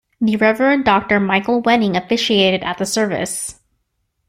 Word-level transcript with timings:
The 0.19 0.35
Reverend 0.37 0.83
Doctor 0.85 1.19
Michael 1.19 1.61
Wenning 1.61 1.95
officiated 1.95 2.63
at 2.63 2.79
the 2.79 2.87
service. 2.87 3.59